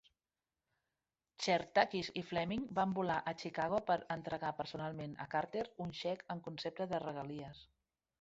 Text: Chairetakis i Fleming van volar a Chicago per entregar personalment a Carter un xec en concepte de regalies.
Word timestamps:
Chairetakis 1.47 2.07
i 2.21 2.23
Fleming 2.29 2.63
van 2.79 2.95
volar 2.99 3.17
a 3.31 3.33
Chicago 3.43 3.81
per 3.89 3.97
entregar 4.15 4.53
personalment 4.61 5.13
a 5.27 5.29
Carter 5.35 5.67
un 5.87 5.93
xec 6.01 6.25
en 6.37 6.43
concepte 6.49 6.89
de 6.95 7.03
regalies. 7.05 7.63